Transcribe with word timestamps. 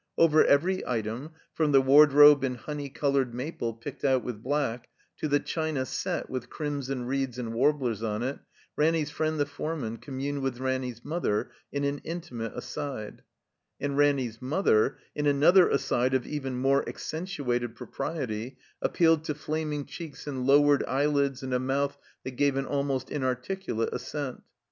Over 0.17 0.43
every 0.43 0.83
item, 0.87 1.29
from 1.53 1.73
the 1.73 1.79
wardrobe 1.79 2.43
in 2.43 2.55
honey 2.55 2.89
colored 2.89 3.35
maple 3.35 3.75
picked 3.75 4.03
out 4.03 4.23
with 4.23 4.41
black, 4.41 4.89
to 5.17 5.27
the 5.27 5.39
china 5.39 5.85
"set" 5.85 6.27
with 6.27 6.49
crimson 6.49 7.05
reeds 7.05 7.37
and 7.37 7.53
warblers 7.53 8.01
on 8.01 8.23
it, 8.23 8.39
Ranny's 8.75 9.11
friend, 9.11 9.39
the 9.39 9.45
foreman, 9.45 9.97
com 9.97 10.17
mimed 10.17 10.41
with 10.41 10.57
Ranny's 10.59 11.05
mother 11.05 11.51
in 11.71 11.83
an 11.83 11.99
intimate 12.03 12.53
aside; 12.57 13.21
and 13.79 13.95
Ranny's 13.95 14.41
mother, 14.41 14.97
in 15.13 15.27
another 15.27 15.69
aside 15.69 16.15
of 16.15 16.25
even 16.25 16.57
more 16.57 16.81
accentuated 16.89 17.75
propriety, 17.75 18.57
appealed 18.81 19.23
to 19.25 19.35
flaming 19.35 19.85
cheeks 19.85 20.25
and 20.25 20.47
lowered 20.47 20.83
eyelids 20.87 21.43
and 21.43 21.53
a 21.53 21.59
mouth 21.59 21.95
that 22.23 22.31
gave 22.31 22.55
an 22.55 22.65
almost 22.65 23.11
inarticulate 23.11 23.93
assent. 23.93 24.41